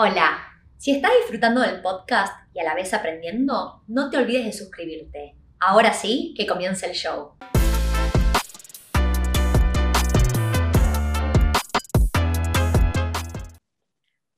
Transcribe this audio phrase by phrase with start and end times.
[0.00, 0.38] Hola,
[0.76, 5.34] si estás disfrutando del podcast y a la vez aprendiendo, no te olvides de suscribirte.
[5.58, 7.32] Ahora sí, que comience el show.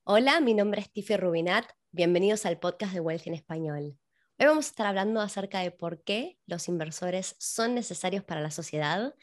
[0.03, 1.65] Hola, mi nombre es Tiffy Rubinat.
[1.91, 3.99] Bienvenidos al podcast de Wealth en Español.
[4.39, 8.49] Hoy vamos a estar hablando acerca de por qué los inversores son necesarios para la
[8.49, 9.13] sociedad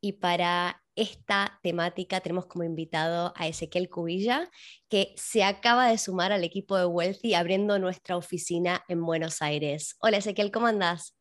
[0.00, 4.50] y para esta temática tenemos como invitado a Ezequiel Cubilla,
[4.88, 9.96] que se acaba de sumar al equipo de Wealthy abriendo nuestra oficina en Buenos Aires.
[10.00, 11.16] Hola Ezequiel, ¿cómo andás?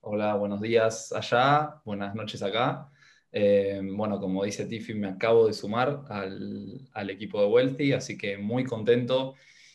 [0.00, 2.90] Hola, buenos días allá, buenas noches acá.
[3.30, 8.38] Eh, bueno, como dice Tiffy, me acabo de sumar al, equipo de Wealthy, así que
[8.38, 9.34] muy contento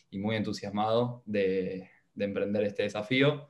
[0.10, 3.48] y muy entusiasmado de, de emprender este desafío.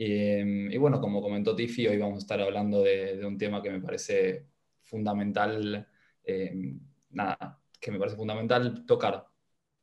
[0.00, 3.70] Em, y, bueno, como comentó Tiffy, hoy vamos a estar hablando de, un tema que
[3.70, 4.46] me parece
[4.84, 5.88] fundamental,
[6.22, 6.78] em,
[7.10, 9.26] nada, que me parece fundamental tocar.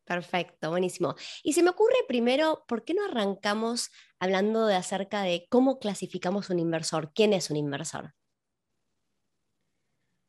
[0.05, 1.15] Perfecto, buenísimo.
[1.43, 6.49] Y se me ocurre primero, ¿por qué no arrancamos hablando de acerca de cómo clasificamos
[6.49, 7.11] un inversor?
[7.13, 8.13] ¿Quién es un inversor?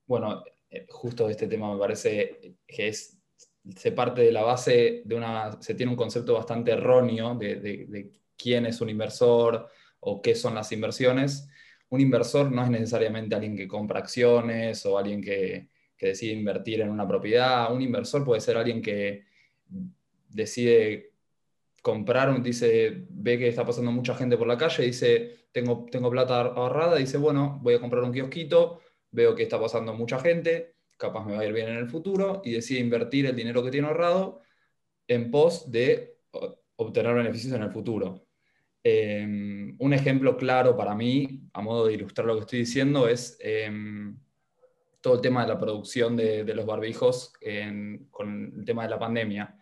[0.05, 3.21] Bueno, eh, justo este tema me parece que es,
[3.77, 8.26] se parte de la base de una, se tiene un concepto bastante erróneo de, de
[8.37, 9.69] quién es un inversor
[10.01, 11.48] o qué son las inversiones.
[11.89, 16.91] Un inversor no es necesariamente alguien que compra acciones o alguien que, decide invertir en
[16.91, 17.73] una propiedad.
[17.73, 19.25] Un inversor puede ser alguien que
[20.28, 21.12] decide
[21.83, 26.41] comprar, dice, ve que está pasando mucha gente por la calle, dice, tengo, tengo plata
[26.41, 31.25] ahorrada, dice, bueno, voy a comprar un kiosquito, veo que está pasando mucha gente, capaz
[31.25, 33.87] me va a ir bien en el futuro, y decide invertir el dinero que tiene
[33.87, 34.43] ahorrado
[35.09, 36.19] en pos de
[36.77, 38.26] obtener beneficios en el futuro.
[38.89, 43.37] Em, un ejemplo claro para mí, a modo de ilustrar lo que estoy diciendo, es
[43.41, 44.17] em,
[45.01, 47.33] todo el tema de la producción de, los barbijos
[48.12, 49.59] con el tema de la pandemia.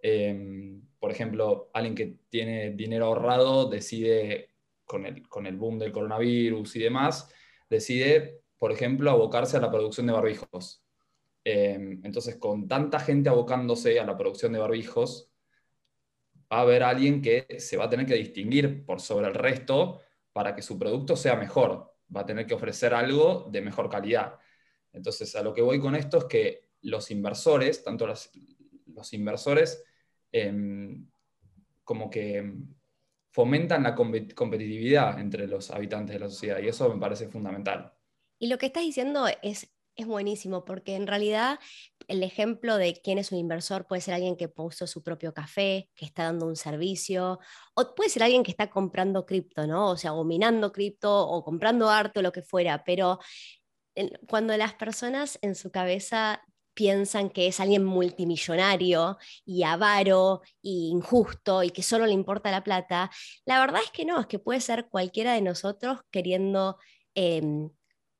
[0.00, 4.54] Em, por ejemplo, alguien que tiene dinero ahorrado decide,
[4.86, 7.30] con el, con el boom del coronavirus y demás,
[7.68, 10.82] decide, por ejemplo, abocarse a la producción de barbijos.
[11.44, 15.33] entonces, con tanta gente abocándose a la producción de barbijos,
[16.54, 20.00] va a haber alguien que se va a tener que distinguir por sobre el resto
[20.32, 21.92] para que su producto sea mejor.
[22.14, 24.38] Va a tener que ofrecer algo de mejor calidad.
[24.92, 28.30] Entonces, a lo que voy con esto es que los inversores, tanto los,
[29.12, 29.82] inversores,
[30.30, 31.08] em,
[31.82, 32.54] como que
[33.32, 37.92] fomentan la competitividad entre los habitantes de la sociedad y eso me parece fundamental.
[38.38, 41.58] Y lo que estás diciendo es es buenísimo porque en realidad
[42.08, 45.90] el ejemplo de quién es un inversor puede ser alguien que puso su propio café,
[45.94, 47.38] que está dando un servicio,
[47.74, 49.90] o puede ser alguien que está comprando cripto, ¿no?
[49.90, 53.18] O sea, o minando cripto o comprando arte o lo que fuera, pero
[54.26, 56.42] cuando las personas en su cabeza
[56.74, 62.64] piensan que es alguien multimillonario y avaro y injusto y que solo le importa la
[62.64, 63.10] plata,
[63.44, 66.78] la verdad es que no, es que puede ser cualquiera de nosotros queriendo
[67.14, 67.70] em,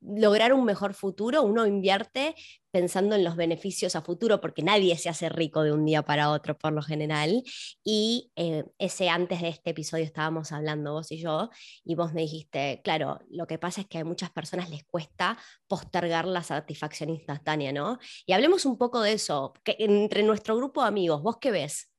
[0.05, 2.35] lograr un mejor futuro, uno invierte
[2.71, 6.31] pensando en los beneficios a futuro, porque nadie se hace rico de un día para
[6.31, 7.43] otro por lo general.
[7.85, 11.51] Y eh, ese antes de este episodio estábamos hablando vos y yo,
[11.85, 15.39] y vos me dijiste, claro, lo que pasa es que a muchas personas les cuesta
[15.69, 17.99] postergar la satisfacción instantánea, ¿no?
[18.27, 21.91] Y hablemos un poco de eso, entre nuestro grupo de amigos, ¿vos qué ves?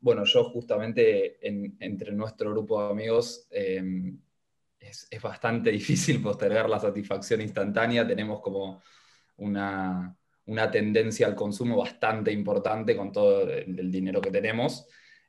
[0.00, 3.46] Bueno, yo justamente entre nuestro grupo de amigos...
[3.50, 4.20] Em,
[4.88, 8.06] es, bastante difícil postergar la satisfacción instantánea.
[8.06, 8.82] Tenemos como
[9.38, 10.16] una,
[10.70, 14.86] tendencia al consumo bastante importante con todo el, dinero que tenemos.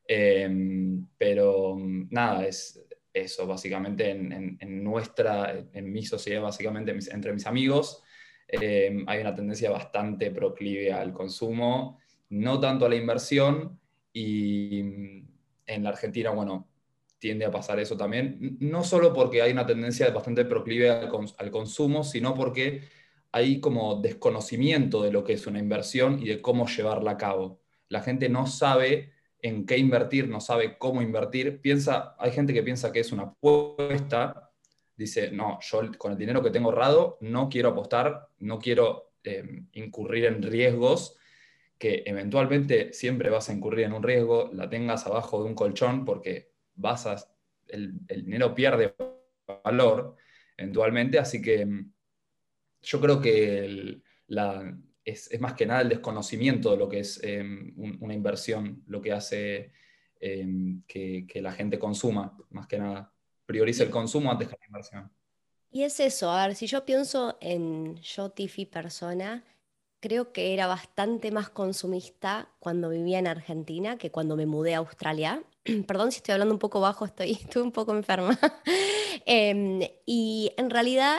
[0.07, 1.75] Em, pero
[2.09, 2.81] nada, es
[3.13, 8.03] eso, básicamente en, nuestra, en mi sociedad, básicamente entre mis amigos,
[8.47, 13.79] em, hay una tendencia bastante proclive al consumo, no tanto a la inversión.
[14.13, 14.79] Y
[15.67, 16.67] en la Argentina, bueno,
[17.19, 22.03] tiende a pasar eso también, no solo porque hay una tendencia bastante proclive al, consumo,
[22.03, 22.83] sino porque
[23.31, 27.61] hay como desconocimiento de lo que es una inversión y de cómo llevarla a cabo.
[27.89, 31.61] La gente no sabe en qué invertir, no sabe cómo invertir.
[31.61, 34.51] Piensa, hay gente que piensa que es una apuesta,
[34.95, 39.63] dice, no, yo con el dinero que tengo ahorrado no quiero apostar, no quiero eh,
[39.73, 41.17] incurrir en riesgos
[41.77, 46.05] que eventualmente siempre vas a incurrir en un riesgo, la tengas abajo de un colchón
[46.05, 47.27] porque vas
[47.67, 48.95] el, dinero pierde
[49.63, 50.15] valor
[50.55, 51.93] eventualmente, así que mm,
[52.81, 54.01] yo creo que
[55.03, 59.11] es, más que nada el desconocimiento de lo que es em, una inversión, lo que
[59.11, 59.71] hace
[60.19, 63.13] em, que, la gente consuma, más que nada.
[63.45, 65.11] Prioriza el consumo antes que la inversión.
[65.69, 69.43] Y es eso, a ver, si yo pienso en yo, Tiffy, persona,
[69.99, 74.79] creo que era bastante más consumista cuando vivía en Argentina que cuando me mudé a
[74.79, 75.43] Australia.
[75.87, 78.39] Perdón si estoy hablando un poco bajo, estoy, estoy un poco enferma.
[79.25, 81.17] Em, y en realidad,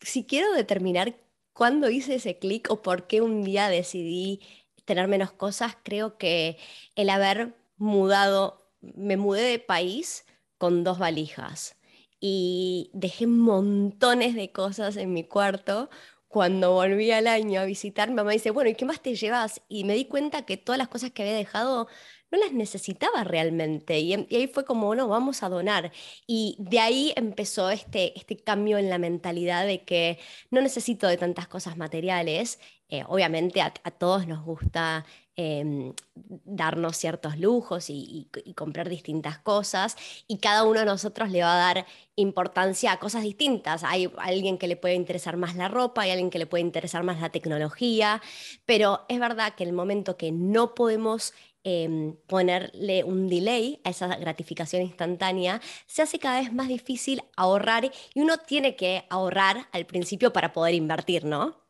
[0.00, 1.16] si quiero determinar
[1.52, 4.40] cuándo hice ese clic o por qué un día decidí
[4.86, 6.56] tener menos cosas, creo que
[6.94, 10.24] el haber mudado, me mudé de país
[10.58, 11.76] con dos valijas
[12.20, 15.90] y dejé montones de cosas en mi cuarto.
[16.36, 19.62] Cuando volví al año a visitar, mamá dice, bueno, ¿y qué más te llevas?
[19.70, 21.88] Y me di cuenta que todas las cosas que había dejado
[22.30, 24.00] no las necesitaba realmente.
[24.00, 25.92] Y, ahí fue como, bueno, vamos a donar.
[26.26, 30.18] Y de ahí empezó este, este cambio en la mentalidad de que
[30.50, 32.58] no necesito de tantas cosas materiales.
[32.90, 35.06] Eh, obviamente a, todos nos gusta
[35.36, 39.96] em, darnos ciertos lujos y, comprar distintas cosas
[40.26, 41.86] y cada uno de nosotros le va a dar
[42.16, 43.84] importancia a cosas distintas.
[43.84, 47.02] Hay alguien que le puede interesar más la ropa, hay alguien que le puede interesar
[47.02, 48.22] más la tecnología,
[48.64, 51.34] pero es verdad que el momento que no podemos
[51.68, 57.90] Em, ponerle un delay a esa gratificación instantánea, se hace cada vez más difícil ahorrar
[58.14, 61.65] y uno tiene que ahorrar al principio para poder invertir, ¿no?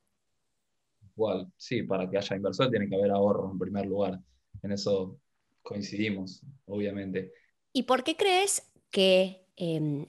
[1.17, 4.21] Igual, sí, para que haya inversión tiene que haber ahorro en primer lugar.
[4.63, 5.19] En eso
[5.63, 7.33] coincidimos, obviamente.
[7.73, 10.07] ¿Y por qué crees que em,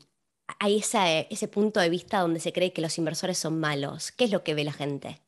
[0.59, 4.11] hay ese punto de vista donde se cree que los inversores son malos?
[4.11, 5.21] ¿Qué es lo que ve la gente?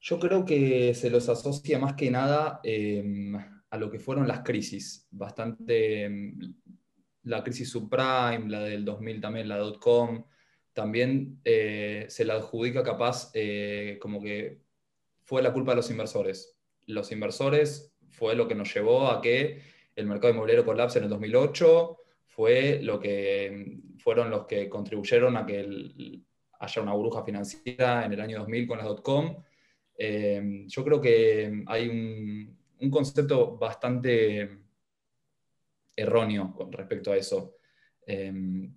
[0.00, 4.40] Yo creo que se los asocia más que nada em, a lo que fueron las
[4.40, 6.38] crisis, bastante em,
[7.22, 10.24] la crisis subprime, la del 2000 también, la dot-com,
[10.76, 14.60] también eh, se la adjudica capaz eh, como que
[15.24, 16.54] fue la culpa de los inversores.
[16.84, 19.62] Los inversores fue lo que nos llevó a que
[19.96, 21.96] el mercado inmobiliario colapse en el 2008,
[22.26, 26.20] fue lo que fueron los que contribuyeron a que
[26.60, 29.42] haya una burbuja financiera en el año 2000 con las dot-com
[29.96, 34.58] eh, yo creo que hay un, concepto bastante
[35.96, 37.54] erróneo con respecto a eso.
[38.06, 38.32] Eh,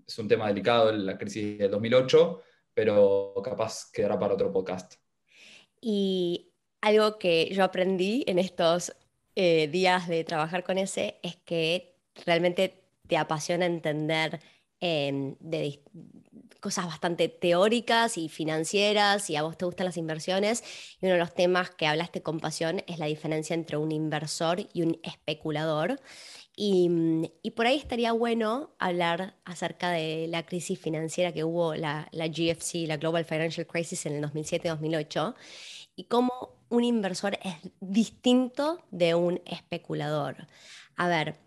[0.07, 2.41] es un tema delicado, la crisis del 2008,
[2.73, 4.95] pero capaz quedará para otro podcast.
[5.79, 8.93] Y algo que yo aprendí en estos
[9.35, 11.95] eh, días de trabajar con ese es que
[12.25, 14.39] realmente te apasiona entender
[14.81, 15.81] de,
[16.59, 20.63] cosas bastante teóricas y financieras y a vos te gustan las inversiones.
[21.01, 24.67] Y uno de los temas que hablaste con pasión es la diferencia entre un inversor
[24.73, 25.99] y un especulador.
[26.61, 27.23] Y, mm,
[27.55, 32.85] por ahí estaría bueno hablar acerca de la crisis financiera que hubo, la, la GFC,
[32.85, 35.35] la Global Financial Crisis en el 2007-2008,
[35.95, 40.47] y cómo un inversor es distinto de un especulador.
[40.97, 41.37] A ver,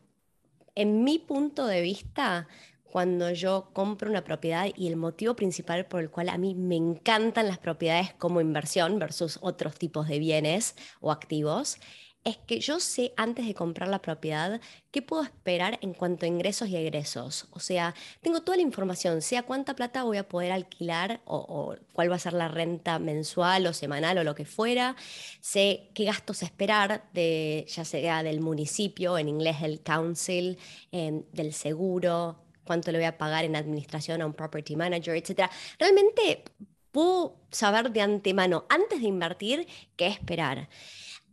[0.75, 2.49] en mi punto de vista,
[2.83, 6.77] cuando yo compro una propiedad y el motivo principal por el cual a mí me
[6.77, 11.77] encantan las propiedades como inversión versus otros tipos de bienes o activos,
[12.25, 14.61] es que yo sé antes de comprar la propiedad
[14.91, 17.49] qué puedo esperar en cuanto a ingresos y egresos.
[17.51, 22.11] O sea, tengo toda la información, sea cuánta plata voy a poder alquilar o, cuál
[22.11, 24.95] va a ser la renta mensual o semanal o lo que fuera.
[25.41, 30.59] Sé qué gastos esperar, de, ya sea del municipio, en inglés el council,
[30.93, 35.51] em, del seguro, cuánto le voy a pagar en administración a un property manager, etc.
[35.79, 36.45] Realmente
[36.93, 40.69] puedo saber de antemano, antes de invertir, qué esperar.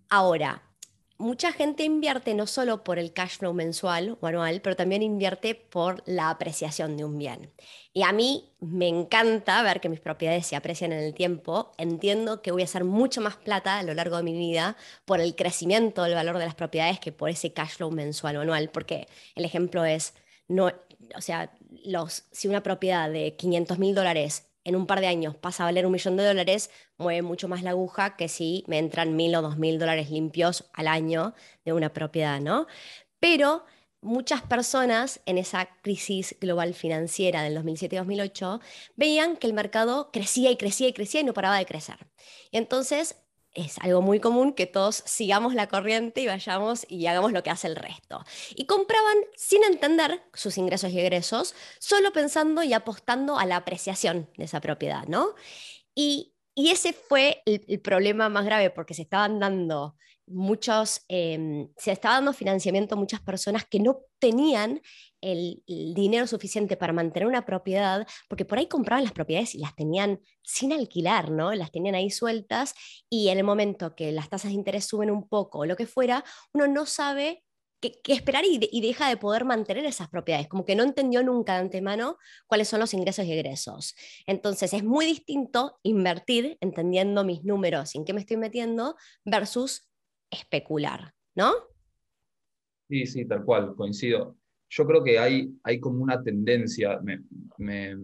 [0.10, 0.64] Ahora,
[1.20, 5.54] mucha gente invierte no solo por el cash flow mensual o anual, pero también invierte
[5.54, 7.52] por la apreciación de un bien.
[7.94, 11.74] Y a mí me encanta ver que mis propiedades se aprecian en el tiempo.
[11.78, 15.20] Entiendo que voy a hacer mucho más plata a lo largo de mi vida por
[15.20, 18.70] el crecimiento del valor de las propiedades que por ese cash flow mensual o anual,
[18.70, 20.14] porque el ejemplo es,
[20.48, 20.72] no,
[21.16, 21.52] o sea,
[21.84, 25.68] los, si una propiedad de 500 mil dólares en un par de años pasa a
[25.68, 29.36] valer un millón de dólares, mueve mucho más la aguja que si me entran mil
[29.36, 31.34] o dos mil dólares limpios al año
[31.66, 32.68] de una propiedad, ¿no?
[33.20, 33.66] Pero
[34.02, 38.62] muchas personas en esa crisis global financiera del 2007-2008
[38.96, 42.08] veían que el mercado crecía y crecía y crecía y no paraba de crecer.
[42.52, 43.16] Entonces
[43.62, 47.50] es algo muy común que todos sigamos la corriente y vayamos y hagamos lo que
[47.50, 48.24] hace el resto.
[48.56, 54.30] Y compraban sin entender sus ingresos y egresos, solo pensando y apostando a la apreciación
[54.38, 55.36] de esa propiedad, ¿no?
[55.96, 59.96] Y, ese fue el, problema más grave porque se estaban dando
[60.30, 64.82] muchos, em, se estaba dando financiamiento a muchas personas que no tenían
[65.22, 69.76] el, dinero suficiente para mantener una propiedad, porque por ahí compraban las propiedades y las
[69.76, 71.54] tenían sin alquilar, ¿no?
[71.54, 72.74] Las tenían ahí sueltas
[73.10, 75.86] y en el momento que las tasas de interés suben un poco o lo que
[75.86, 77.44] fuera, uno no sabe
[77.82, 81.54] que, esperar y, y, deja de poder mantener esas propiedades, como que no entendió nunca
[81.54, 82.18] de antemano
[82.48, 83.96] cuáles son los ingresos y egresos.
[84.28, 89.89] Entonces es muy distinto invertir entendiendo mis números, en qué me estoy metiendo, versus
[90.30, 91.54] especular, ¿no?
[92.88, 94.38] Sí, sí, tal cual, coincido.
[94.70, 97.24] Yo creo que hay, hay como una tendencia, me,
[97.58, 97.96] me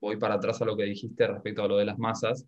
[0.00, 2.46] voy para atrás a lo que dijiste respecto a lo de las masas,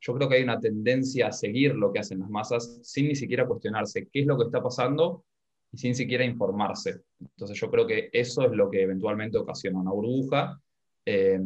[0.00, 3.16] yo creo que hay una tendencia a seguir lo que hacen las masas sin ni
[3.16, 5.24] siquiera cuestionarse qué es lo que está pasando
[5.72, 7.00] y sin siquiera informarse.
[7.18, 10.60] Entonces yo creo que eso es lo que eventualmente ocasiona una burbuja
[11.06, 11.40] eh,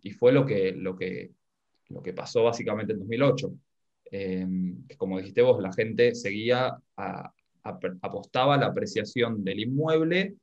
[0.00, 1.32] y fue lo que, lo, que,
[1.88, 3.52] lo que pasó básicamente en 2008.
[4.16, 4.46] Eh,
[4.96, 6.78] como dijiste vos, la gente seguía,
[8.00, 10.36] apostaba a la apreciación del inmueble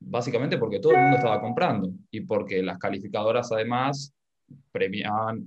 [0.00, 4.12] básicamente porque todo el mundo estaba comprando y porque las calificadoras además
[4.72, 5.46] premiaban,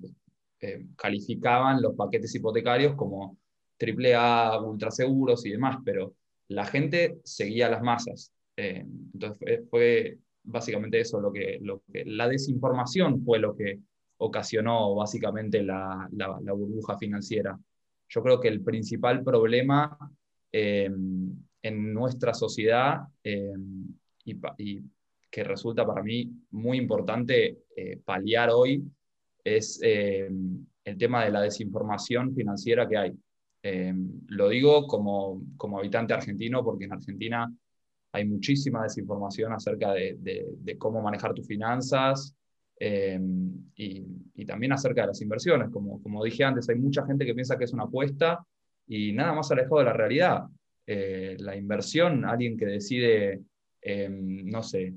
[0.62, 3.38] eh, calificaban los paquetes hipotecarios como
[3.80, 6.14] AAA, ultraseguros y demás, pero
[6.48, 8.32] la gente seguía las masas.
[8.56, 11.60] Eh, entonces fue, básicamente eso lo que,
[12.06, 13.80] la desinformación fue lo que
[14.18, 17.58] ocasionó básicamente la, burbuja financiera.
[18.10, 19.98] Yo creo que el principal problema
[20.52, 20.90] eh,
[21.62, 24.84] en nuestra sociedad y, y,
[25.30, 27.58] que resulta para mí muy importante
[28.06, 28.82] paliar hoy
[29.46, 30.28] es eh,
[30.84, 33.14] el tema de la desinformación financiera que hay.
[33.64, 33.94] Eh,
[34.28, 35.42] lo digo como,
[35.78, 37.52] habitante argentino porque en Argentina
[38.12, 42.36] hay muchísima desinformación acerca de, cómo manejar tus finanzas
[42.80, 43.20] eh,
[43.76, 45.70] y, también acerca de las inversiones.
[45.72, 48.46] Como, como dije antes, hay mucha gente que piensa que es una apuesta
[48.88, 50.44] y nada más alejado de la realidad.
[50.86, 53.42] la inversión, alguien que decide,
[54.10, 54.94] no sé,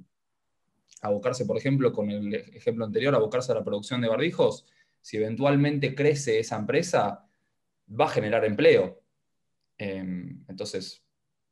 [1.02, 4.66] abocarse, por ejemplo, con el ejemplo anterior, abocarse a la producción de barbijos,
[5.00, 7.24] si eventualmente crece esa empresa,
[7.88, 9.00] va a generar empleo.
[9.78, 11.02] Em, entonces,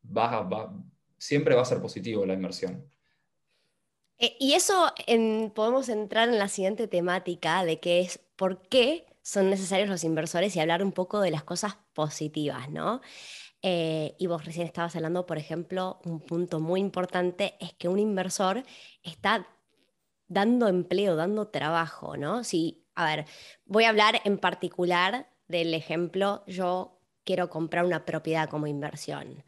[0.04, 0.74] va,
[1.16, 2.84] siempre va a ser positivo la inversión.
[4.18, 4.92] Eh, y eso
[5.54, 10.54] podemos entrar en la siguiente temática de que es por qué son necesarios los inversores
[10.54, 13.00] y hablar un poco de las cosas positivas, ¿no?
[13.62, 17.98] Eh, y vos recién estabas hablando, por ejemplo, un punto muy importante es que un
[17.98, 18.62] inversor
[19.02, 19.48] está
[20.28, 22.44] dando empleo, dando trabajo, ¿no?
[22.44, 23.26] Si, a ver,
[23.64, 29.44] voy a hablar en particular del ejemplo, yo quiero comprar una propiedad como inversión.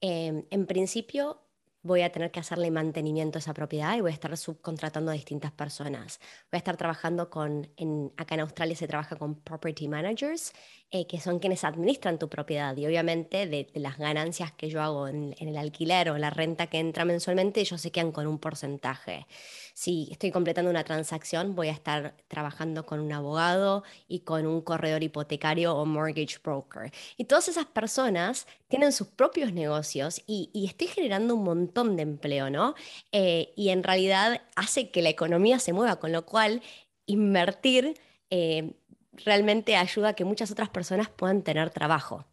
[0.00, 1.45] Em, en principio,
[1.86, 5.14] voy a tener que hacerle mantenimiento a esa propiedad y voy a estar subcontratando a
[5.14, 6.20] distintas personas.
[6.50, 10.52] Voy a estar trabajando con, en, acá en Australia se trabaja con property managers,
[10.90, 15.08] eh, que son quienes administran tu propiedad y obviamente de, las ganancias que yo hago
[15.08, 18.38] en, en, el alquiler o la renta que entra mensualmente, ellos se quedan con un
[18.38, 19.26] porcentaje.
[19.74, 24.62] Si estoy completando una transacción, voy a estar trabajando con un abogado y con un
[24.62, 26.90] corredor hipotecario o mortgage broker.
[27.16, 32.50] Y todas esas personas tienen sus propios negocios y, estoy generando un montón de empleo,
[32.50, 32.74] ¿no?
[33.12, 36.62] Eh, y en realidad hace que la economía se mueva, con lo cual
[37.06, 37.94] invertir
[38.30, 38.74] eh,
[39.12, 42.26] realmente ayuda a que muchas otras personas puedan tener trabajo.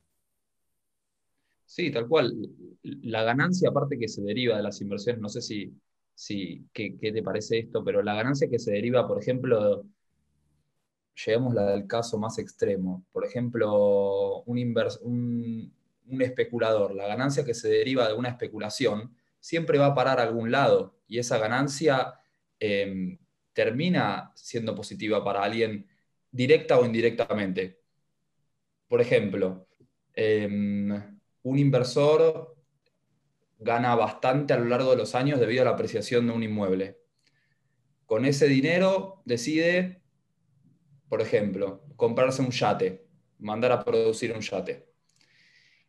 [1.66, 2.34] Sí, tal cual.
[2.84, 5.74] La ganancia aparte que se deriva de las inversiones, no sé si
[6.16, 7.84] sí, ¿qué, te parece esto?
[7.84, 9.86] Pero la ganancia que se deriva, por ejemplo,
[11.26, 15.72] llevemos la del caso más extremo, por ejemplo, un,
[16.06, 20.24] un, especulador, la ganancia que se deriva de una especulación siempre va a parar a
[20.24, 22.14] algún lado y esa ganancia
[22.62, 23.20] em,
[23.52, 25.86] termina siendo positiva para alguien
[26.32, 27.82] directa o indirectamente.
[28.88, 29.68] Por ejemplo,
[30.14, 30.90] em,
[31.42, 32.56] un inversor
[33.60, 37.00] gana bastante a lo largo de los años debido a la apreciación de un inmueble.
[38.06, 40.04] Con ese dinero decide,
[41.10, 43.06] por ejemplo, comprarse un yate,
[43.40, 44.93] mandar a producir un yate.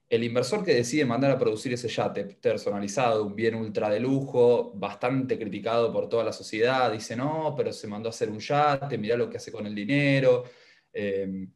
[0.08, 4.72] El inversor que decide mandar a producir ese yate personalizado, un bien ultra de lujo,
[4.74, 8.98] bastante criticado por toda la sociedad, dice, no, pero se mandó a hacer un yate,
[8.98, 10.44] mirá lo que hace con el dinero,
[10.92, 11.48] eh,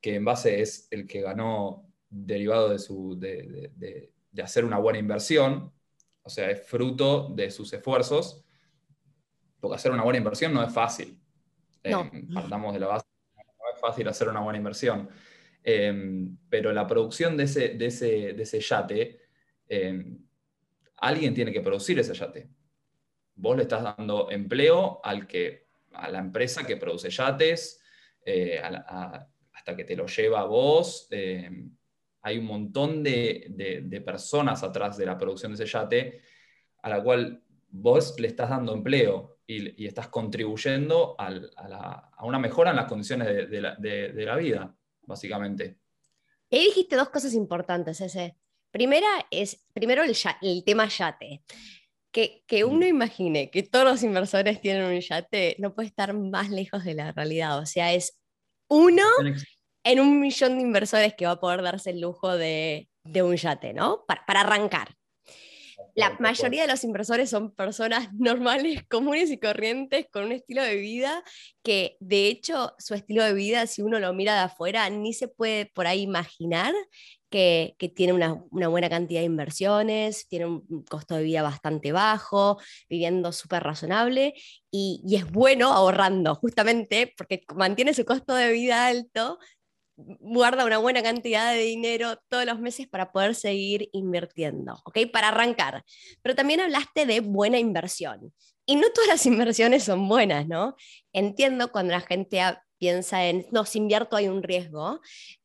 [0.00, 4.98] que en base es el que ganó derivado de, su, de de hacer una buena
[4.98, 5.72] inversión,
[6.22, 8.44] o sea, es fruto de sus esfuerzos,
[9.58, 11.18] porque hacer una buena inversión no es fácil.
[11.82, 12.02] No.
[12.02, 15.08] Eh, partamos de la base, no es fácil hacer una buena inversión.
[15.68, 19.20] Eh, pero la producción de ese, de ese, de ese yate,
[19.68, 20.04] eh,
[20.98, 22.48] alguien tiene que producir ese yate.
[23.34, 27.82] Vos le estás dando empleo al que, a la empresa que produce yates,
[28.26, 31.08] hasta que te lo lleva a vos
[32.26, 36.20] hay un montón de, personas atrás de la producción de ese yate
[36.82, 42.76] a la cual vos le estás dando empleo y, estás contribuyendo a, una mejora en
[42.76, 45.78] las condiciones de, la, vida, básicamente.
[46.50, 48.36] Y dijiste dos cosas importantes, ese.
[48.70, 51.42] Primera es, primero el, el tema yate.
[52.12, 56.50] Que, que, uno imagine que todos los inversores tienen un yate no puede estar más
[56.50, 57.58] lejos de la realidad.
[57.58, 58.20] O sea, es
[58.68, 59.04] uno
[59.84, 63.36] en un millón de inversores que va a poder darse el lujo de, de un
[63.36, 64.04] yate, ¿no?
[64.06, 64.96] Para, para arrancar.
[65.94, 70.76] La mayoría de los inversores son personas normales, comunes y corrientes con un estilo de
[70.76, 71.22] vida
[71.62, 75.28] que de hecho su estilo de vida, si uno lo mira de afuera, ni se
[75.28, 76.74] puede por ahí imaginar
[77.30, 81.92] que, que tiene una, una, buena cantidad de inversiones, tiene un costo de vida bastante
[81.92, 84.34] bajo, viviendo súper razonable
[84.70, 89.38] y, y es bueno ahorrando, justamente porque mantiene su costo de vida alto,
[89.96, 94.98] guarda una buena cantidad de dinero todos los meses para poder seguir invirtiendo, ¿ok?
[95.12, 95.84] Para arrancar.
[96.22, 98.32] Pero también hablaste de buena inversión.
[98.66, 100.76] Y no todas las inversiones son buenas, ¿no?
[101.12, 102.40] Entiendo cuando la gente
[102.78, 105.00] piensa en, no, si invierto hay un riesgo.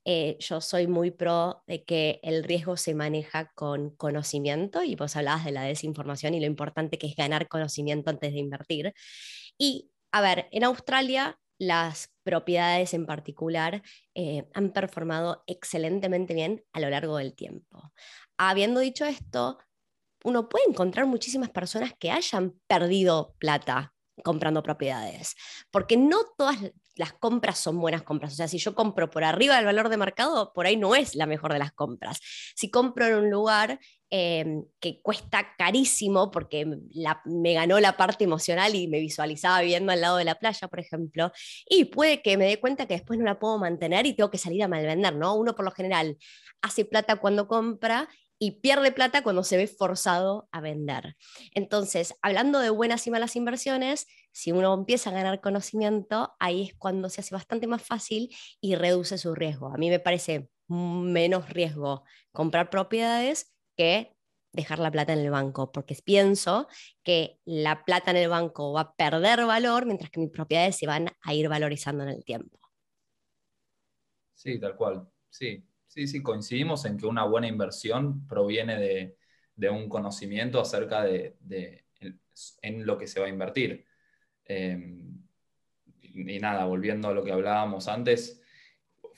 [0.06, 5.16] Eh, yo soy muy pro de que el riesgo se maneja con conocimiento y vos
[5.16, 8.94] hablabas de la desinformación y lo importante que es ganar conocimiento antes de invertir.
[9.58, 13.84] Y, a ver, en Australia las propiedades en particular
[14.16, 17.94] eh, han performado excelentemente bien a lo largo del tiempo.
[18.36, 19.60] Habiendo dicho esto,
[20.24, 25.36] uno puede encontrar muchísimas personas que hayan perdido plata comprando propiedades,
[25.70, 26.58] porque no todas
[26.96, 28.34] las compras son buenas compras.
[28.34, 31.14] O sea, si yo compro por arriba del valor de mercado, por ahí no es
[31.14, 32.20] la mejor de las compras.
[32.56, 33.80] Si compro en un lugar
[34.12, 36.68] em, que cuesta carísimo porque
[37.26, 40.80] me ganó la parte emocional y me visualizaba viviendo al lado de la playa, por
[40.80, 41.32] ejemplo,
[41.68, 44.38] y puede que me dé cuenta que después no la puedo mantener y tengo que
[44.38, 45.36] salir a malvender, ¿no?
[45.36, 46.18] Uno por lo general
[46.62, 51.16] hace plata cuando compra y pierde plata cuando se ve forzado a vender.
[51.54, 56.74] Entonces, hablando de buenas y malas inversiones, si uno empieza a ganar conocimiento, ahí es
[56.74, 59.72] cuando se hace bastante más fácil y reduce su riesgo.
[59.72, 63.54] A mí me parece menos riesgo comprar propiedades
[64.54, 66.68] dejar la plata en el banco, porque pienso
[67.04, 70.88] que la plata en el banco va a perder valor mientras que mis propiedades se
[70.88, 72.60] van a ir valorizando en el tiempo.
[74.34, 75.08] Sí, tal cual.
[75.30, 75.64] Sí,
[75.94, 78.80] Sí, sí, coincidimos en que una buena inversión proviene
[79.58, 81.36] de, un conocimiento acerca de,
[82.62, 83.86] en lo que se va a invertir.
[84.46, 85.22] Em,
[86.02, 88.41] y nada, volviendo a lo que hablábamos antes,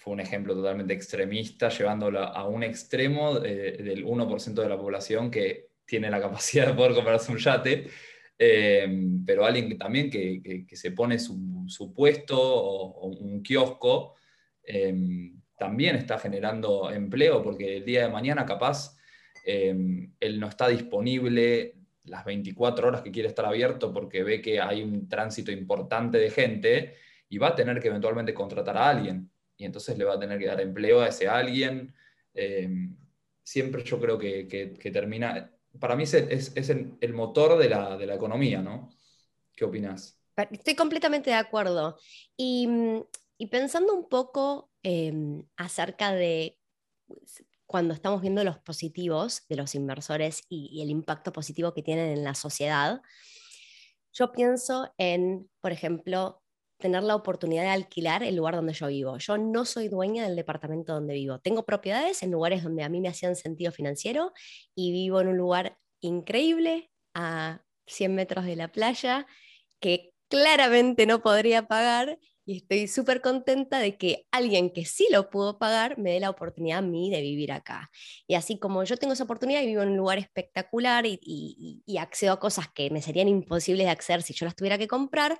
[0.03, 5.69] fue un ejemplo totalmente extremista, llevándolo a un extremo del 1% de la población que
[5.85, 7.87] tiene la capacidad de poder comprarse un yate,
[8.37, 14.15] em, pero alguien también que, se pone su, puesto o, un kiosco.
[14.61, 18.97] Em, también está generando empleo, porque el día de mañana capaz
[19.45, 24.59] em, él no está disponible las 24 horas que quiere estar abierto porque ve que
[24.59, 26.95] hay un tránsito importante de gente
[27.29, 29.29] y va a tener que eventualmente contratar a alguien.
[29.57, 31.93] Y entonces le va a tener que dar empleo a ese alguien.
[32.33, 32.95] Em,
[33.43, 38.15] siempre yo creo que, termina, para mí es, es, el, motor de la, de la,
[38.15, 38.89] economía, ¿no?
[39.55, 40.19] ¿Qué opinas?
[40.51, 41.97] Estoy completamente de acuerdo.
[42.35, 42.67] Y,
[43.37, 46.59] y pensando un poco Em, acerca de
[47.65, 52.25] cuando estamos viendo los positivos de los inversores y, el impacto positivo que tienen en
[52.25, 53.01] la sociedad,
[54.11, 56.42] yo pienso en, por ejemplo,
[56.83, 59.17] tener la oportunidad de alquilar el lugar donde yo vivo.
[59.17, 61.39] Yo no soy dueña del departamento donde vivo.
[61.39, 64.33] Tengo propiedades en lugares donde a mí me hacían sentido financiero
[64.75, 69.25] y vivo en un lugar increíble a 100 metros de la playa
[69.79, 75.29] que claramente no podría pagar y estoy súper contenta de que alguien que sí lo
[75.29, 77.89] pudo pagar me dé la oportunidad a mí de vivir acá.
[78.27, 82.33] Y así como yo tengo esa oportunidad y vivo en un lugar espectacular y, accedo
[82.33, 85.39] a cosas que me serían imposibles de acceder si yo las tuviera que comprar,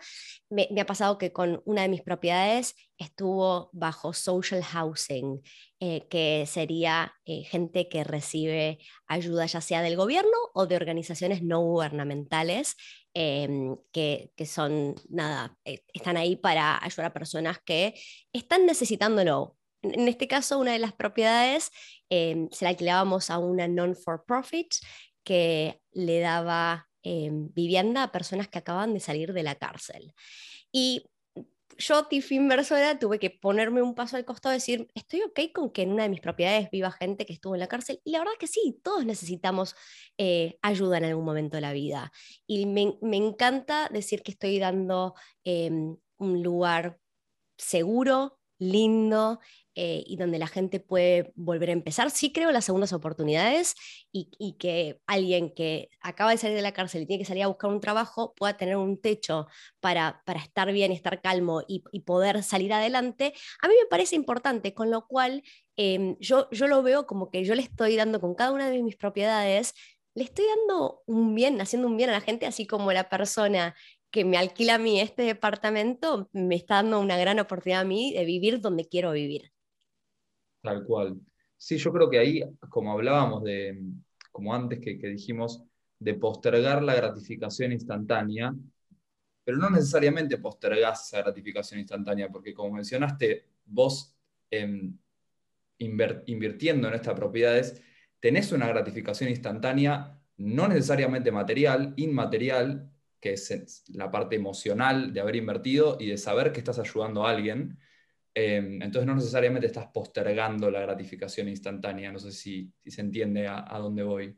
[0.50, 5.42] me, ha pasado que con una de mis propiedades estuvo bajo social housing,
[5.80, 11.44] eh, que sería eh, gente que recibe ayuda ya sea del gobierno o de organizaciones
[11.44, 12.76] no gubernamentales
[13.16, 17.94] Em, que, son, nada, eh, están ahí para ayudar a personas que
[18.34, 19.56] están necesitándolo.
[19.84, 21.70] En este caso, una de las propiedades
[22.10, 24.74] em, se la alquilábamos a una non-for-profit
[25.24, 30.14] que le daba em, vivienda a personas que acaban de salir de la cárcel.
[30.72, 31.06] Y
[31.78, 35.72] yo, Tiffy inversora, tuve que ponerme un paso al costado y decir, estoy ok con
[35.72, 38.02] que en una de mis propiedades viva gente que estuvo en la cárcel.
[38.04, 39.76] Y la verdad que sí, todos necesitamos
[40.18, 42.12] eh, ayuda en algún momento de la vida.
[42.48, 47.00] Y me, encanta decir que estoy dando em, un lugar
[47.58, 49.40] seguro, lindo,
[49.76, 52.12] eh, y donde la gente puede volver a empezar.
[52.12, 53.74] Sí creo las segundas oportunidades
[54.12, 57.48] y, que alguien que acaba de salir de la cárcel y tiene que salir a
[57.48, 59.48] buscar un trabajo pueda tener un techo
[59.80, 64.76] para, para estar bien, estar calmo y, poder salir adelante, a mí me parece importante,
[64.76, 65.42] con lo cual
[65.76, 68.84] em, yo, yo lo veo como que yo le estoy dando con cada una de
[68.84, 69.74] mis propiedades,
[70.14, 73.74] le estoy dando un bien, haciendo un bien a la gente, así como la persona
[74.14, 78.14] que me alquila a mí este departamento me está dando una gran oportunidad a mí
[78.14, 79.52] de vivir donde quiero vivir.
[80.62, 81.20] Tal cual.
[81.58, 83.82] Sí, yo creo que ahí, como hablábamos de,
[84.32, 85.64] como antes que, dijimos,
[85.98, 88.54] de postergar la gratificación instantánea,
[89.44, 94.16] pero no necesariamente postergás esa gratificación instantánea, porque como mencionaste, vos
[94.52, 94.96] em,
[95.80, 97.82] invirtiendo en estas propiedades,
[98.20, 102.93] tenés una gratificación instantánea, no necesariamente material, inmaterial,
[103.24, 107.30] que es la parte emocional de haber invertido y de saber que estás ayudando a
[107.30, 107.80] alguien.
[108.34, 112.12] Em, entonces no necesariamente estás postergando la gratificación instantánea.
[112.12, 114.38] No sé si, se entiende a, dónde voy.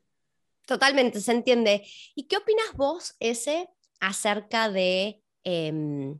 [0.68, 1.84] Totalmente, se entiende.
[2.14, 3.70] ¿Y qué opinas vos, ese,
[4.02, 6.20] acerca de, em,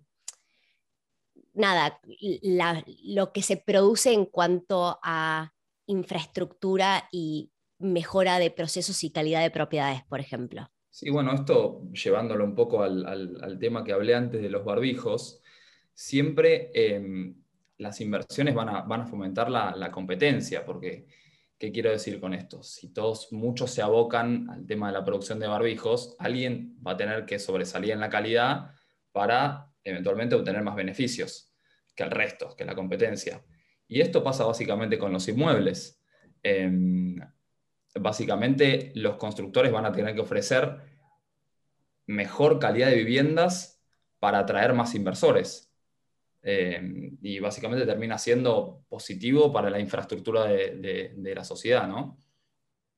[1.54, 2.02] nada,
[3.04, 5.54] lo que se produce en cuanto a
[5.86, 10.72] infraestructura y mejora de procesos y calidad de propiedades, por ejemplo?
[10.96, 15.42] Sí, bueno, esto llevándolo un poco al, tema que hablé antes de los barbijos,
[15.94, 17.36] siempre em,
[17.78, 21.06] las inversiones van a, fomentar la, competencia, porque,
[21.58, 22.64] ¿qué quiero decir con esto?
[22.64, 26.98] Si todos, muchos se abocan al tema de la producción de barbijos, alguien va a
[26.98, 28.72] tener que sobresalir en la calidad
[29.12, 31.54] para eventualmente obtener más beneficios
[31.94, 33.44] que el resto, que la competencia.
[33.86, 36.02] Y esto pasa básicamente con los inmuebles.
[36.42, 37.18] Em,
[37.96, 40.80] básicamente los constructores van a tener que ofrecer
[42.08, 43.82] mejor calidad de viviendas
[44.20, 45.72] para atraer más inversores.
[46.48, 52.20] Eh, y básicamente termina siendo positivo para la infraestructura de, la sociedad, ¿no?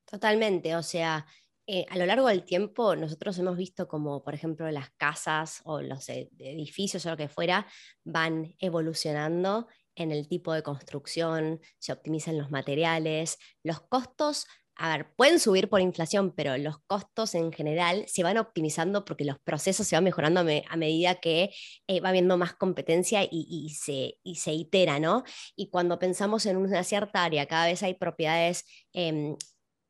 [0.04, 1.26] Totalmente, o sea,
[1.66, 5.82] eh, a lo largo del tiempo nosotros hemos visto como, por ejemplo, las casas o
[5.82, 7.66] los edificios o lo que fuera
[8.04, 14.46] van evolucionando en el tipo de construcción, se optimizan los materiales, los costos
[14.80, 19.26] a ver, pueden subir por inflación, pero los costos en general se van optimizando porque
[19.26, 21.50] los procesos se van mejorando a, medida que
[21.88, 25.24] eh, va habiendo más competencia y, se, itera, ¿no?
[25.56, 29.36] Y cuando pensamos en una cierta área, cada vez hay propiedades em,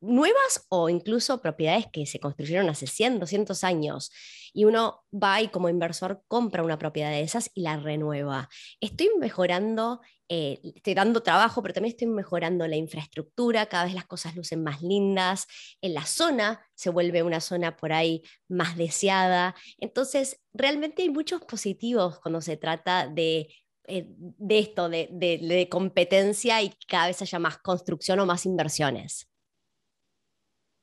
[0.00, 4.10] nuevas o incluso propiedades que se construyeron hace 100, 200 años
[4.52, 8.48] y uno va y como inversor compra una propiedad de esas y la renueva.
[8.80, 14.06] Estoy mejorando, eh, estoy dando trabajo, pero también estoy mejorando la infraestructura, cada vez las
[14.06, 15.46] cosas lucen más lindas,
[15.80, 19.54] en la zona se vuelve una zona por ahí más deseada.
[19.78, 23.48] Entonces, realmente hay muchos positivos cuando se trata de
[23.90, 29.27] eh, de esto, de, de, competencia y cada vez haya más construcción o más inversiones.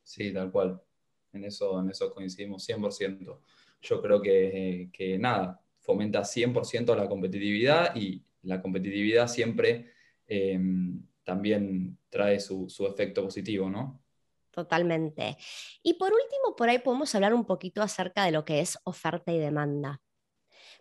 [0.06, 0.80] Sí, tal cual.
[1.34, 3.42] En eso, en eso coincidimos 100%.
[3.82, 9.92] Yo creo que, que nada, fomenta 100% la competitividad y la competitividad siempre
[10.28, 10.60] eh,
[11.24, 14.02] también trae su, su, efecto positivo, ¿no?
[14.52, 15.38] Totalmente.
[15.84, 19.34] Y por último, por ahí podemos hablar un poquito acerca de lo que es oferta
[19.34, 20.02] y demanda.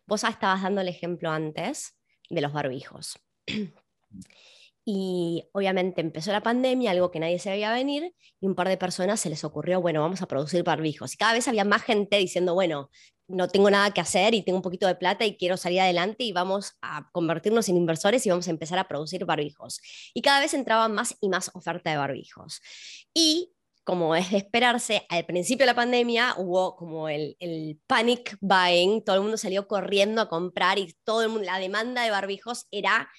[0.07, 3.19] Vos estabas dando el ejemplo antes de los barbijos.
[4.85, 8.77] Y obviamente empezó la pandemia, algo que nadie se veía venir, y un par de
[8.77, 11.15] personas se les ocurrió, bueno, vamos a producir barbijos.
[11.15, 12.91] Y cada vez había más gente diciendo, bueno,
[13.27, 16.25] no tengo nada que hacer y tengo un poquito de plata y quiero salir adelante
[16.25, 19.81] y vamos a convertirnos en inversores y vamos a empezar a producir barbijos.
[20.13, 22.61] Y cada vez entraba más y más oferta de barbijos.
[23.15, 28.37] Y como es de esperarse, al principio de la pandemia hubo como el, el, panic
[28.41, 32.11] buying, todo el mundo salió corriendo a comprar y todo el mundo, la demanda de
[32.11, 33.11] barbijos era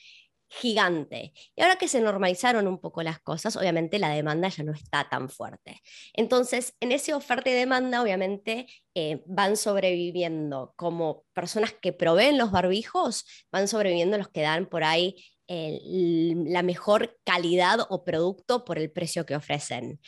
[0.47, 1.33] gigante.
[1.55, 5.07] Y ahora que se normalizaron un poco las cosas, obviamente la demanda ya no está
[5.09, 5.81] tan fuerte.
[6.13, 12.51] Entonces, en ese oferta y demanda, obviamente, eh, van sobreviviendo como personas que proveen los
[12.51, 15.15] barbijos, van sobreviviendo los que dan por ahí
[15.47, 19.99] la mejor calidad o producto por el precio que ofrecen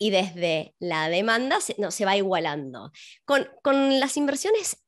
[0.00, 2.90] y desde la demanda se, no, se va igualando.
[3.26, 4.82] Con, con, las inversiones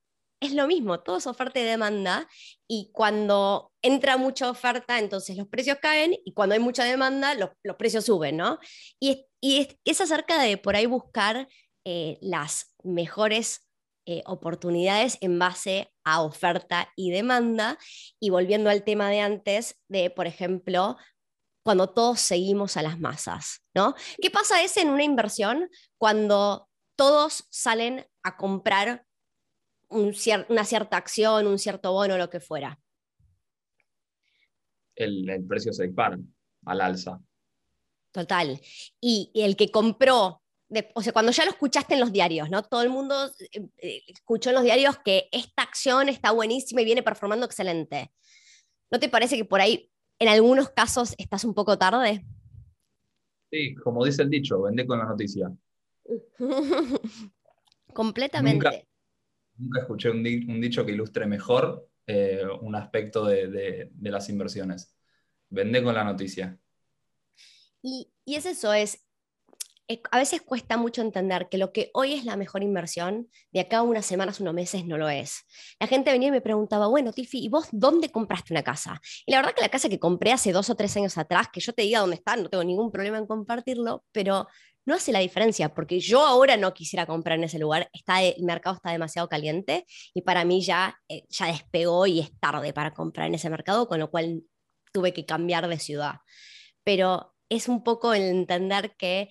[0.47, 2.29] es lo mismo, todo es oferta y demanda,
[2.69, 7.51] y cuando entra mucha oferta, entonces los precios caen, y cuando hay mucha demanda, los,
[7.77, 8.59] precios suben, ¿no?
[9.01, 11.49] Y, es, acerca de por ahí buscar
[11.85, 13.69] eh, las mejores
[14.07, 17.79] eh, oportunidades en base a oferta y demanda,
[18.21, 20.97] y volviendo al tema de antes, de, por ejemplo,
[21.65, 23.95] cuando todos seguimos a las masas, ¿no?
[24.21, 29.05] ¿Qué pasa es en una inversión cuando todos salen a comprar
[29.93, 32.79] una cierta acción, un cierto bono, lo que fuera.
[34.95, 36.19] El, precio se dispara
[36.67, 37.21] al alza.
[38.11, 38.61] Total.
[39.01, 40.43] Y, el que compró,
[40.95, 42.63] o sea, cuando ya lo escuchaste en los diarios, ¿no?
[42.63, 46.85] Todo el mundo eh, eh, escuchó en los diarios que esta acción está buenísima y
[46.85, 48.13] viene performando excelente.
[48.91, 52.25] ¿No te parece que por ahí en algunos casos estás un poco tarde.
[53.51, 55.53] Sí, como dice el dicho, vende con la noticia.
[57.93, 58.65] Completamente.
[58.65, 58.87] Nunca,
[59.79, 64.95] escuché un, dicho que ilustre mejor eh, un aspecto de, las inversiones.
[65.49, 66.59] Vende con la noticia.
[67.83, 69.07] Y, y es eso, es
[69.89, 73.61] eh, a veces cuesta mucho entender que lo que hoy es la mejor inversión, de
[73.61, 75.45] acá a unas semanas, unos meses, no lo es.
[75.81, 79.01] La gente venía y me preguntaba, bueno, Tiffy, ¿y vos dónde compraste una casa?
[79.27, 81.61] Y la verdad que la casa que compré hace dos o tres años atrás, que
[81.61, 84.47] yo te diga dónde está, no tengo ningún problema en compartirlo, pero
[84.85, 88.43] no hace la diferencia, porque yo ahora no quisiera comprar en ese lugar, está, el
[88.43, 92.93] mercado está demasiado caliente y para mí ya, eh, ya despegó y es tarde para
[92.93, 94.43] comprar en ese mercado, con lo cual
[94.93, 96.17] tuve que cambiar de ciudad.
[96.85, 99.31] Pero es un poco el entender que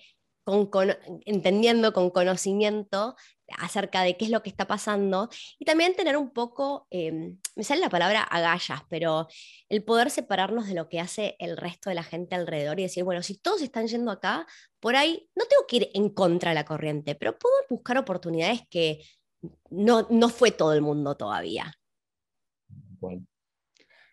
[1.26, 3.16] entendiendo con conocimiento
[3.58, 7.64] acerca de qué es lo que está pasando y también tener un poco, em, me
[7.64, 9.28] sale la palabra agallas, pero
[9.70, 13.04] el poder separarnos de lo que hace el resto de la gente alrededor y decir,
[13.04, 14.46] bueno, si todos están yendo acá,
[14.80, 18.62] por ahí no tengo que ir en contra de la corriente, pero puedo buscar oportunidades
[18.70, 19.06] que
[19.70, 21.74] no, no fue todo el mundo todavía.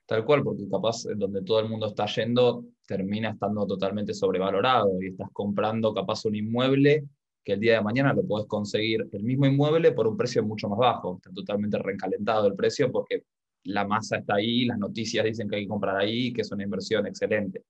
[0.09, 5.09] Tal cual, porque capaz donde todo el mundo está yendo termina estando totalmente sobrevalorado y
[5.09, 7.05] estás comprando capaz un inmueble
[7.45, 10.67] que el día de mañana lo puedes conseguir el mismo inmueble por un precio mucho
[10.71, 11.17] más bajo.
[11.17, 13.25] Está totalmente recalentado el precio porque
[13.65, 16.65] la masa está ahí, las noticias dicen que hay que comprar ahí, que es una
[16.65, 17.65] inversión excelente.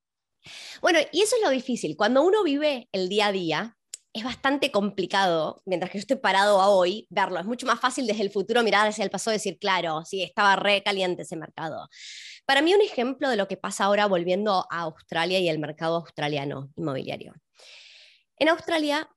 [0.81, 1.96] Bueno, y eso es lo difícil.
[1.96, 3.77] Cuando uno vive el día a día,
[4.18, 7.40] es bastante complicado, mientras que yo estoy parado hoy, verlo.
[7.40, 10.22] Es mucho más fácil desde el futuro mirar hacia el pasado y decir, claro, sí,
[10.22, 11.88] estaba re caliente ese mercado.
[12.46, 15.96] Para mí un ejemplo de lo que pasa ahora volviendo a Australia y el mercado
[15.96, 17.35] australiano inmobiliario.
[18.37, 19.09] En Australia,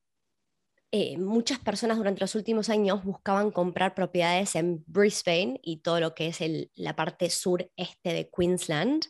[0.92, 6.14] eh, muchas personas durante los últimos años buscaban comprar propiedades en Brisbane y todo lo
[6.14, 6.40] que es
[6.76, 9.06] la parte sureste de Queensland,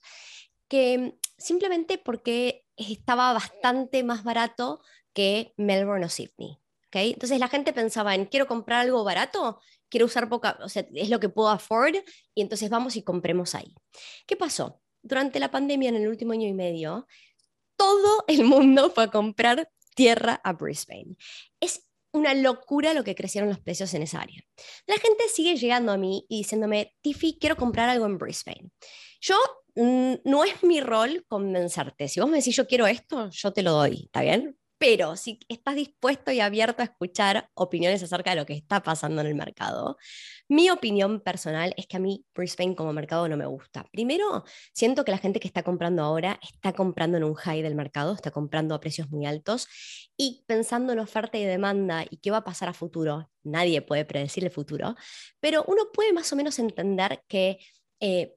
[0.67, 4.81] que simplemente porque estaba bastante más barato
[5.13, 6.59] que Melbourne o Sydney.
[6.87, 7.11] ¿okay?
[7.11, 11.09] Entonces la gente pensaba en, quiero comprar algo barato, quiero usar poca, o sea, es
[11.09, 11.95] lo que puedo afford,
[12.35, 13.75] y entonces vamos y compremos ahí.
[14.25, 14.81] ¿Qué pasó?
[15.01, 17.07] Durante la pandemia, en el último año y medio,
[17.75, 21.17] todo el mundo fue a comprar tierra a Brisbane.
[21.59, 24.41] Es una locura lo que crecieron los precios en esa área.
[24.85, 28.71] La gente sigue llegando a mí y diciéndome, Tiffy, quiero comprar algo en Brisbane.
[29.21, 29.37] Yo
[29.75, 32.07] mm, no es mi rol convencerte.
[32.07, 34.57] Si vos me decís yo quiero esto, yo te lo doy, ¿está bien?
[34.81, 39.21] Pero si estás dispuesto y abierto a escuchar opiniones acerca de lo que está pasando
[39.21, 39.95] en el mercado,
[40.49, 43.85] mi opinión personal es que a mí Brisbane como mercado no me gusta.
[43.91, 47.75] Primero, siento que la gente que está comprando ahora está comprando en un high del
[47.75, 49.67] mercado, está comprando a precios muy altos
[50.17, 53.29] y pensando en oferta y demanda y qué va a pasar a futuro.
[53.43, 54.95] Nadie puede predecir el futuro,
[55.39, 57.59] pero uno puede más o menos entender que
[57.99, 58.33] eh,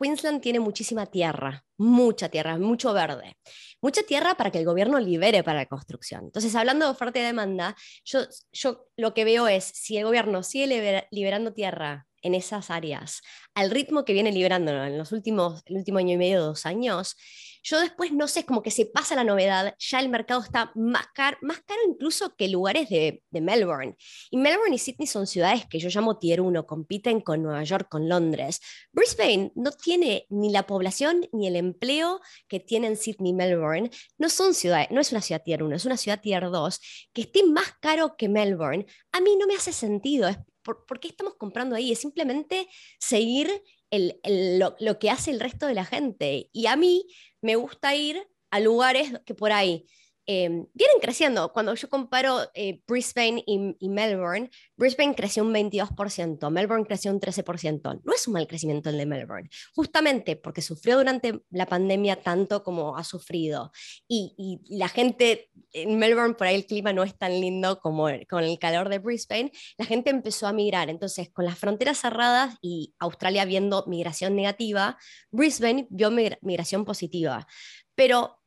[0.00, 3.36] Queensland tiene muchísima tierra, mucha tierra, mucho verde,
[3.82, 6.24] mucha tierra para que el gobierno libere para la construcción.
[6.24, 8.20] Entonces, hablando de oferta y demanda, yo,
[8.52, 13.22] yo lo que veo es, si el gobierno sigue liberando tierra en esas áreas
[13.54, 17.16] al ritmo que viene liberando en los últimos, el último año y medio, dos años,
[17.62, 20.72] yo después no sé, es como que se pasa la novedad, ya el mercado está
[20.74, 23.96] más, caro, más caro incluso que lugares de, de, Melbourne.
[24.30, 27.88] Y Melbourne y Sydney son ciudades que yo llamo Tier 1, compiten con Nueva York,
[27.90, 28.60] con Londres.
[28.92, 33.90] Brisbane no tiene ni la población ni el empleo que tienen Sydney y Melbourne.
[34.16, 36.80] No son ciudades, no es una ciudad Tier 1, es una ciudad Tier 2
[37.12, 38.86] que esté más caro que Melbourne.
[39.12, 41.92] A mí no me hace sentido, es por, ¿por, qué estamos comprando ahí?
[41.92, 42.68] Es simplemente
[42.98, 43.50] seguir
[43.90, 46.48] lo, que hace el resto de la gente.
[46.52, 47.06] Y a mí
[47.40, 49.86] me gusta ir a lugares que por ahí
[50.26, 51.52] Em, vienen creciendo.
[51.52, 58.00] Cuando yo comparo eh, Brisbane y, Melbourne, Brisbane creció un 22%, Melbourne creció un 13%.
[58.04, 62.62] No es un mal crecimiento el de Melbourne, justamente porque sufrió durante la pandemia tanto
[62.62, 63.72] como ha sufrido.
[64.06, 68.44] Y, la gente en Melbourne, por ahí el clima no es tan lindo como con
[68.44, 70.90] el calor de Brisbane, la gente empezó a migrar.
[70.90, 74.98] Entonces, con las fronteras cerradas y Australia viendo migración negativa,
[75.30, 77.46] Brisbane vio migración positiva.
[77.94, 78.39] Pero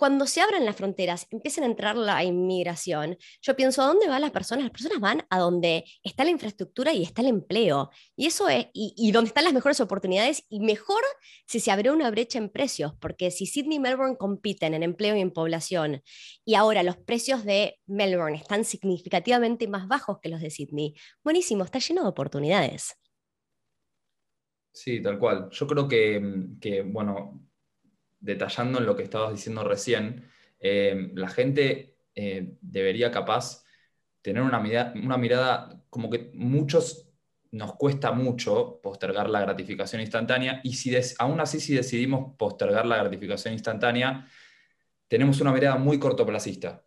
[0.00, 4.22] cuando se abran las fronteras, empiecen a entrar la inmigración, yo pienso, ¿a dónde van
[4.22, 4.64] las personas?
[4.64, 7.90] Las personas van a donde está la infraestructura y está el empleo.
[8.16, 11.02] Y eso es, y, donde están las mejores oportunidades, y mejor
[11.46, 15.14] si se abrió una brecha en precios, porque si Sydney y Melbourne compiten en empleo
[15.16, 16.02] y en población,
[16.46, 21.62] y ahora los precios de Melbourne están significativamente más bajos que los de Sydney, buenísimo,
[21.62, 22.94] está lleno de oportunidades.
[24.72, 25.50] Sí, tal cual.
[25.50, 27.49] Yo creo que bueno,
[28.20, 30.30] detallando en lo que estabas diciendo recién,
[30.60, 33.64] eh, la gente eh, debería capaz
[34.22, 37.10] tener una mirada, una mirada como que muchos
[37.52, 42.98] nos cuesta mucho postergar la gratificación instantánea y si aún así si decidimos postergar la
[42.98, 44.26] gratificación instantánea,
[45.08, 46.84] tenemos una mirada muy cortoplacista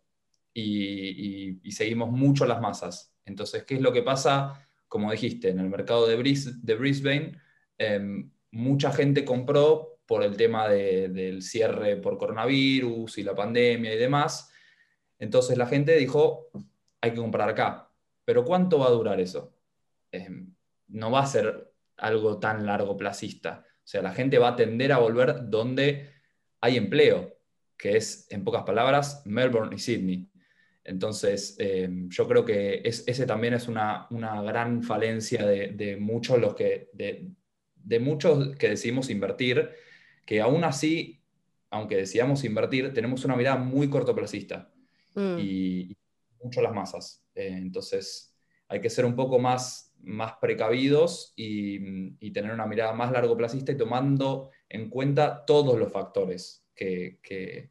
[0.54, 3.14] y, seguimos mucho las masas.
[3.26, 4.68] Entonces, ¿qué es lo que pasa?
[4.88, 7.38] Como dijiste, en el mercado de, Brisbane,
[7.78, 13.98] em, mucha gente compró por el tema del cierre por coronavirus y la pandemia y
[13.98, 14.52] demás.
[15.20, 16.50] Entonces la gente dijo,
[17.02, 17.90] hay que comprar acá.
[18.26, 19.54] Pero ¿cuánto va a durar eso?
[20.12, 20.54] Em,
[20.88, 23.66] no va a ser algo tan largo placista.
[23.66, 26.10] O sea, la gente va a tender a volver donde
[26.62, 27.38] hay empleo,
[27.78, 30.30] que es, en pocas palabras, Melbourne y Sydney.
[30.86, 36.90] Entonces, em, yo creo que ese también es una, gran falencia de, muchos los que,
[36.94, 39.70] de, muchos que decidimos invertir,
[40.26, 41.22] que aún así,
[41.70, 44.72] aunque decidamos invertir, tenemos una mirada muy cortoplacista
[45.16, 45.40] mm.
[45.40, 45.98] y,
[46.42, 47.24] mucho las masas.
[47.36, 48.36] Eh, entonces,
[48.68, 53.72] hay que ser un poco más, más precavidos y, tener una mirada más largo placista
[53.72, 57.70] y tomando en cuenta todos los factores que, que,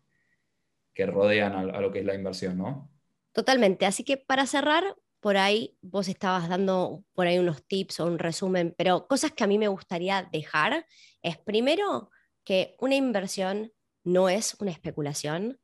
[1.07, 2.91] rodean a, a, lo que es la inversión, ¿no?
[3.33, 3.87] Totalmente.
[3.87, 8.21] Así que para cerrar, por ahí vos estabas dando por ahí unos tips o un
[8.21, 10.87] resumen, pero cosas que a mí me gustaría dejar
[11.23, 12.11] es primero
[12.45, 13.73] que una inversión
[14.05, 15.61] no es una especulación,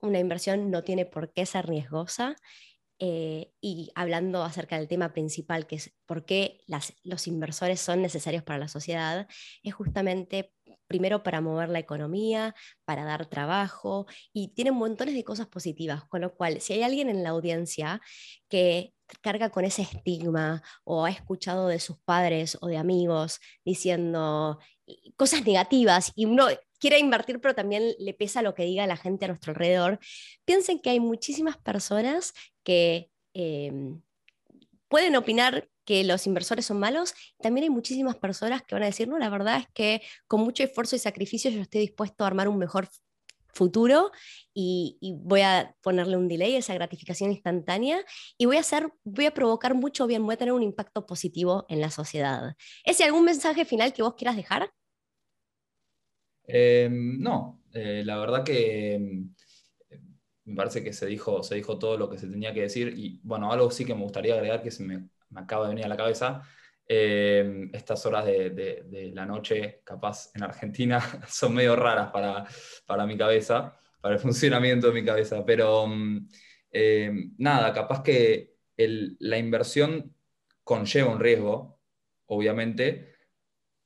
[0.00, 2.36] una inversión no tiene por qué ser riesgosa.
[3.00, 6.64] Eh, y hablando acerca del tema principal, que es por qué
[7.04, 9.28] los inversores son necesarios para la sociedad,
[9.62, 10.52] es justamente
[10.88, 16.22] primero para mover la economía, para dar trabajo y tienen montones de cosas positivas, con
[16.22, 18.00] lo cual si hay alguien en la audiencia
[18.48, 24.58] que carga con ese estigma o ha escuchado de sus padres o de amigos diciendo
[25.16, 26.46] cosas negativas y uno
[26.78, 29.98] quiere invertir pero también le pesa lo que diga la gente a nuestro alrededor,
[30.44, 34.00] piensen que hay muchísimas personas que em,
[34.88, 39.08] pueden opinar que los inversores son malos, también hay muchísimas personas que van a decir,
[39.08, 42.46] no, la verdad es que con mucho esfuerzo y sacrificio yo estoy dispuesto a armar
[42.46, 42.90] un mejor
[43.54, 44.10] futuro
[44.52, 48.04] y, voy a ponerle un delay, esa gratificación instantánea,
[48.36, 51.64] y voy a, hacer, voy a provocar mucho bien, voy a tener un impacto positivo
[51.70, 52.54] en la sociedad.
[52.84, 54.70] ¿Es algún mensaje final que vos quieras dejar?
[56.44, 59.34] Em, no, eh, la verdad que em,
[60.44, 63.20] me parece que se dijo, se dijo todo lo que se tenía que decir y
[63.22, 65.88] bueno, algo sí que me gustaría agregar que se me me acaba de venir a
[65.88, 66.42] la cabeza,
[66.86, 72.46] eh, estas horas de, la noche, capaz en Argentina, son medio raras para,
[72.86, 76.28] para mi cabeza, para el funcionamiento de mi cabeza, pero mm,
[76.72, 80.14] eh, nada, capaz que la inversión
[80.62, 81.80] conlleva un riesgo,
[82.26, 83.14] obviamente,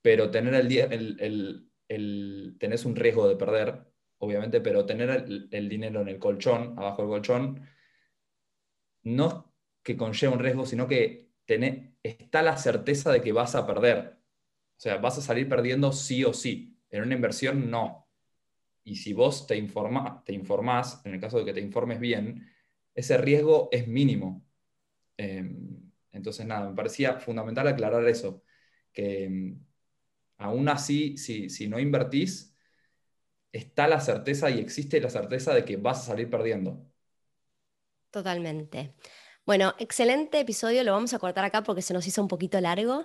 [0.02, 3.86] pero tener el, el, tenés un riesgo de perder,
[4.18, 5.10] obviamente, pero tener
[5.50, 7.68] el, dinero en el colchón, abajo del colchón,
[9.04, 11.31] no que conlleva un riesgo, sino que
[12.02, 14.18] está la certeza de que vas a perder.
[14.76, 16.78] O sea, vas a salir perdiendo sí o sí.
[16.90, 18.08] En una inversión, no.
[18.84, 22.50] Y si vos te, informa, te informás, en el caso de que te informes bien,
[22.94, 24.44] ese riesgo es mínimo.
[25.16, 28.42] Em, entonces, nada, me parecía fundamental aclarar eso,
[28.92, 29.64] que em,
[30.38, 32.54] aún así, si, si no invertís,
[33.52, 36.86] está la certeza y existe la certeza de que vas a salir perdiendo.
[38.10, 38.94] Totalmente.
[39.44, 43.04] Bueno, excelente episodio, lo vamos a cortar acá porque se nos hizo un poquito largo.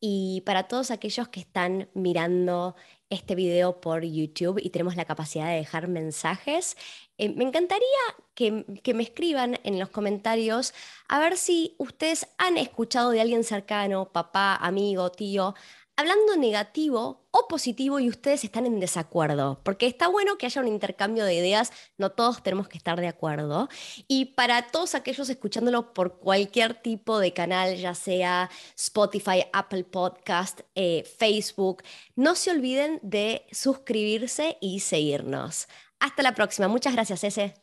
[0.00, 2.76] Y para todos aquellos que están mirando
[3.08, 6.76] este video por YouTube y tenemos la capacidad de dejar mensajes,
[7.16, 7.86] eh, me encantaría
[8.34, 10.74] que, que, me escriban en los comentarios
[11.08, 15.54] a ver si ustedes han escuchado de alguien cercano, papá, amigo, tío,
[15.98, 20.68] hablando negativo o positivo y ustedes están en desacuerdo, porque está bueno que haya un
[20.68, 23.68] intercambio de ideas, no todos tenemos que estar de acuerdo.
[24.06, 30.60] Y para todos aquellos escuchándolo por cualquier tipo de canal, ya sea Spotify, Apple Podcast,
[30.76, 31.82] eh, Facebook,
[32.14, 35.66] no se olviden de suscribirse y seguirnos.
[35.98, 36.68] Hasta la próxima.
[36.68, 37.54] Muchas gracias, Ese.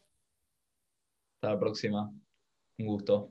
[1.37, 2.11] Hasta la próxima.
[2.79, 3.29] Un gusto.